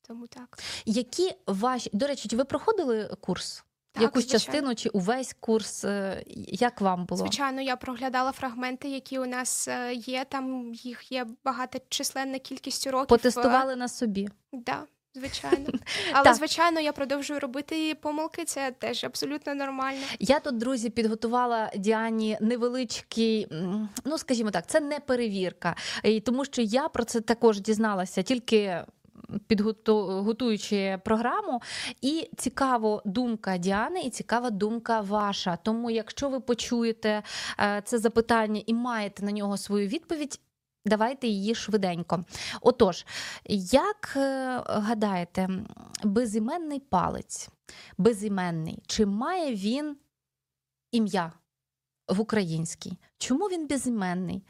[0.08, 0.60] Тому так.
[0.86, 3.64] які ваші до речі, ви проходили курс?
[3.92, 4.40] Так, Якусь звичайно.
[4.40, 5.86] частину чи увесь курс?
[5.86, 7.20] Е, Як вам було?
[7.20, 10.26] Звичайно, я проглядала фрагменти, які у нас е, є.
[10.30, 13.08] Там їх є багаточисленна кількість уроків.
[13.08, 14.24] Потестували на собі.
[14.26, 14.84] Е, Да,
[15.16, 15.66] звичайно.
[16.14, 18.46] Але звичайно, я продовжую робити помилки.
[18.46, 20.02] Це теж абсолютно нормально.
[20.20, 23.48] Я тут, друзі, підготувала Діані невеличкий,
[24.06, 28.82] ну скажімо так, це не перевірка, І тому що я про це також дізналася тільки.
[29.50, 31.62] підготу- Готуючи програму,
[32.02, 35.58] і цікаво думка Діани, і цікава думка ваша.
[35.64, 37.24] Тому, якщо ви почуєте
[37.60, 40.40] е, це запитання і маєте на нього свою відповідь,
[40.86, 42.26] давайте її швиденько.
[42.62, 43.06] Отож,
[43.72, 45.50] як е, гадаєте,
[46.04, 47.50] безіменний палець,
[47.98, 49.98] безіменний, чи має він
[50.92, 51.32] ім'я
[52.08, 52.98] в українській?
[53.18, 54.44] Чому він безіменний?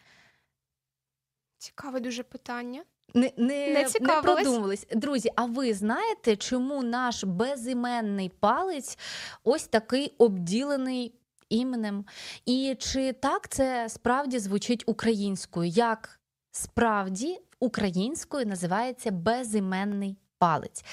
[1.58, 2.84] Цікаве дуже питання.
[3.14, 4.88] Не, не, Не не продумались.
[4.92, 8.98] Друзі, а ви знаєте, чому наш безіменний палець
[9.44, 11.16] ось такий обділений
[11.50, 12.06] іменем?
[12.46, 15.70] І чи так це справді звучить українською?
[15.70, 16.20] Як
[16.56, 20.86] справді українською називається безіменний палець?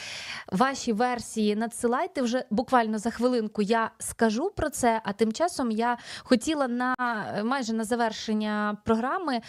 [0.53, 3.63] Ваші версії надсилайте вже буквально за хвилинку.
[3.63, 5.01] Я скажу про це.
[5.05, 6.95] А тим часом я хотіла на
[7.45, 9.41] майже на завершення програми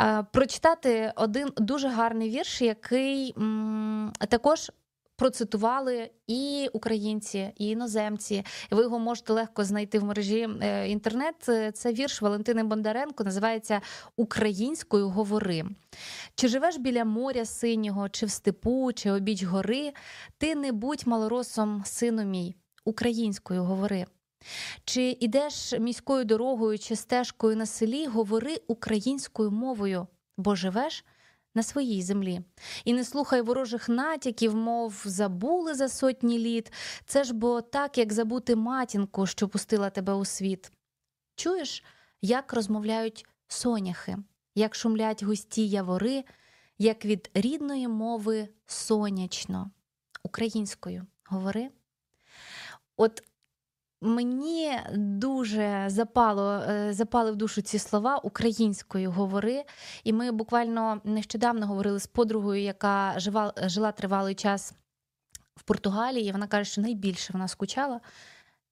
[0.00, 4.70] е, прочитати один дуже гарний вірш, який м, також.
[5.16, 8.44] Процитували і українці, і іноземці.
[8.70, 11.48] Ви його можете легко знайти в мережі е, інтернет.
[11.48, 13.80] Е, Це вірш Валентини Бондаренко, називається
[14.16, 15.64] Українською говори.
[16.34, 19.92] Чи живеш біля моря синього, чи в степу, чи обіч гори,
[20.38, 22.54] ти не будь малоросом, сину мій,
[22.84, 24.06] українською говори.
[24.84, 30.06] Чи ідеш міською дорогою чи стежкою на селі, говори українською мовою,
[30.36, 31.04] бо живеш
[31.54, 32.40] на своїй землі.
[32.84, 36.72] І не слухай ворожих натяків, мов забули за сотні літ.
[37.06, 40.72] Це ж бо так, як забути матінку, що пустила тебе у світ.
[41.36, 41.84] Чуєш,
[42.22, 44.16] як розмовляють соняхи,
[44.54, 46.24] як шумлять густі явори,
[46.78, 49.70] як від рідної мови сонячно,
[50.22, 51.70] українською говори.
[52.96, 53.22] От
[54.06, 59.64] Мені дуже запало, е, запали в душу ці слова українською говори.
[60.04, 64.74] І ми буквально нещодавно говорили з подругою, яка жива, жила тривалий час
[65.56, 66.32] в Португалії.
[66.32, 68.00] Вона каже, що найбільше вона скучала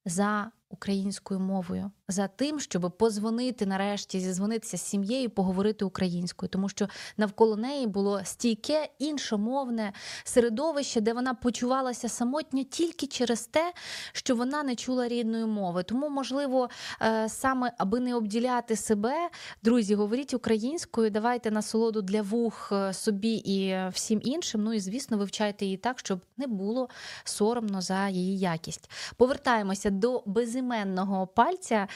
[0.04, 6.88] за українською мовою, за тим, щоб позвонити нарешті, зізвонитися з сім'єю, поговорити українською, тому що
[7.16, 9.92] навколо неї було стійке іншомовне
[10.24, 13.72] середовище, де вона почувалася самотньо тільки через те,
[14.12, 15.82] що вона не чула рідної мови.
[15.82, 16.70] Тому, можливо,
[17.02, 19.30] е, саме аби не обділяти себе,
[19.62, 24.62] друзі, говоріть українською, давайте насолоду для вух е, собі і всім іншим.
[24.62, 26.88] Ну і звісно, вивчайте її так, щоб не було
[27.24, 28.90] соромно за її якість.
[29.16, 31.88] Повертаємося до безіменного пальця.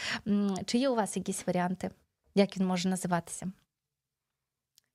[0.66, 1.90] Чи є у вас якісь варіанти?
[2.34, 3.52] Як він може називатися?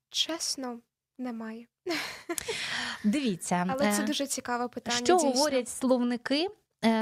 [0.09, 0.79] Чесно,
[1.17, 1.67] немає.
[3.03, 4.97] Дивіться, Але це е, дуже цікаве питання.
[4.97, 5.31] що дійсно.
[5.31, 6.47] говорять словники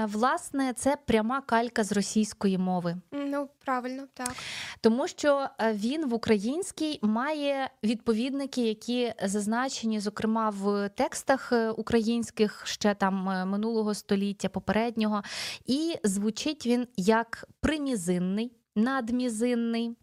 [0.08, 2.96] власне, це пряма калька з російської мови.
[3.12, 4.36] Ну, правильно, так.
[4.82, 12.62] Тому що е, він в українській має відповідники, які зазначені, зокрема, в текстах е, українських
[12.66, 15.22] ще там е, минулого століття, попереднього,
[15.66, 19.98] і звучить він як примізинний, надмізинний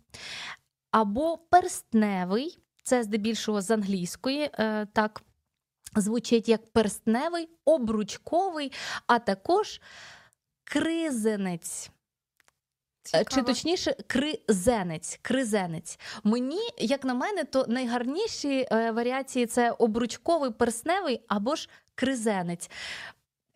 [0.90, 2.58] або перстневий.
[2.82, 4.50] Це здебільшого з англійської,
[4.92, 5.22] так
[6.00, 8.72] звучить як перстневий, обручковий,
[9.06, 9.80] а також
[10.64, 11.90] кризенець.
[13.02, 13.24] Цікаво.
[13.30, 15.18] Чи точніше, кризенець.
[15.22, 15.98] кризенець.
[16.24, 22.70] Мені, як на мене, то найгарніші е, варіації це обручковий персневий або ж кризенець.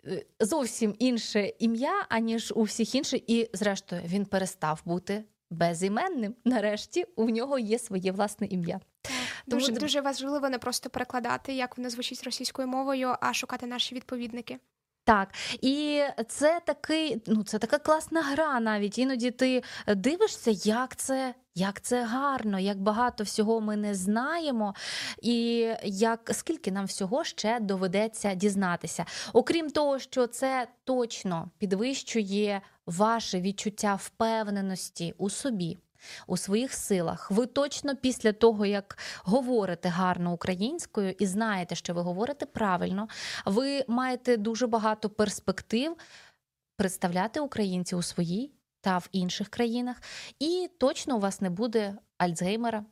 [0.07, 6.35] Е, зовсім інше ім'я, аніж у всіх інших, і, зрештою, він перестав бути безіменним.
[6.45, 8.81] Нарешті у нього є своє власне ім'я.
[9.49, 13.95] Тому дуже, дуже важливо не просто перекладати, як воно звучить російською мовою, а шукати наші
[13.95, 14.59] відповідники.
[15.05, 15.29] Так,
[15.61, 18.61] і це такий, ну це така класна гра.
[18.61, 24.75] Навіть іноді ти дивишся, як це як це гарно, як багато всього ми не знаємо,
[25.23, 29.05] і як скільки нам всього ще доведеться дізнатися.
[29.33, 35.79] Окрім того, що це точно підвищує ваше відчуття впевненості у собі
[36.27, 37.31] у своїх силах.
[37.31, 43.09] Ви точно після того, як говорите гарно українською і знаєте, що ви говорите правильно,
[43.47, 45.97] ви маєте дуже багато перспектив
[46.77, 50.03] представляти українців у своїй та в інших країнах,
[50.39, 52.85] і точно у вас не буде Альцгеймера.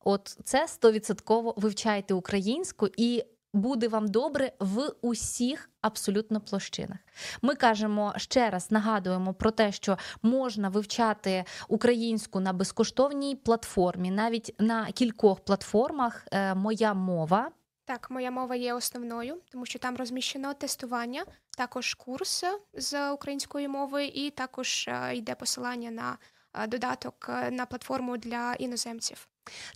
[0.00, 6.98] От це стовідсотково вивчайте українську і буде вам добре в усіх абсолютно площинах.
[7.42, 14.54] Ми кажемо ще раз, нагадуємо про те, що можна вивчати українську на безкоштовній платформі, навіть
[14.58, 16.26] на кількох платформах.
[16.32, 17.50] Е, моя мова.
[17.84, 21.24] Так, моя мова є основною, тому що там розміщено тестування,
[21.56, 26.18] також курс з української мови, і також е, йде посилання на
[26.54, 29.28] е, додаток на платформу для іноземців.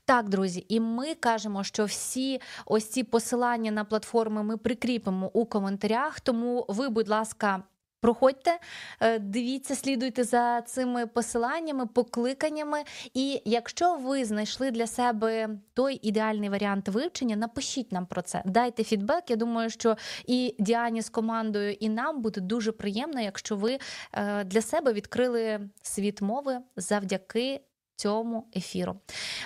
[0.05, 5.47] Так, друзі, і ми кажемо, що всі ось ці посилання на платформи ми прикріпимо у
[5.47, 6.21] коментарях.
[6.21, 7.63] Тому ви, будь ласка.
[8.03, 8.59] Проходьте,
[9.01, 12.83] е, дивіться, слідуйте за цими посиланнями, покликаннями.
[13.15, 18.43] І якщо ви знайшли для себе той ідеальний варіант вивчення, напишіть нам про це.
[18.47, 19.31] Дайте фідбек.
[19.31, 19.97] Я думаю, що
[20.27, 23.79] і Діані з командою, і нам буде дуже приємно, якщо ви
[24.13, 27.61] е, для себе відкрили світ мови завдяки
[28.03, 28.97] цьому ефіру.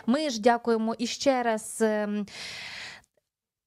[0.06, 1.78] Ми ж дякуємо іще раз.
[1.80, 2.26] Ем,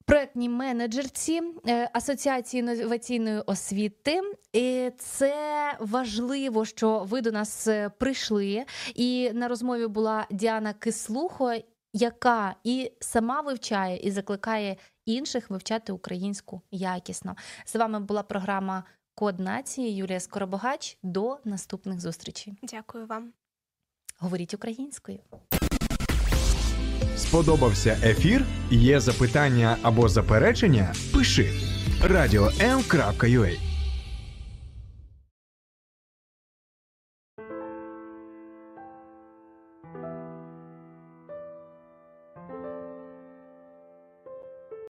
[0.06, 4.22] проектній менеджерці е, Асоціації інноваційної освіти,
[4.54, 5.34] І це
[5.80, 8.66] важливо, що ви до нас е, прийшли.
[8.96, 11.54] І на розмові була Діана Кислухо,
[11.94, 14.76] яка і сама вивчає, і закликає
[15.06, 17.36] інших вивчати українську якісно.
[17.66, 18.84] З вами була програма
[19.16, 20.98] Код нації Юлія Скоробогач.
[21.04, 22.54] До наступних зустрічей.
[22.64, 23.34] Дякую вам.
[24.20, 25.18] Говоріть українською.
[27.18, 28.46] Сподобався ефір?
[28.72, 30.94] Є запитання або заперечення?
[31.14, 31.52] Пиши
[32.04, 33.69] радіом.ua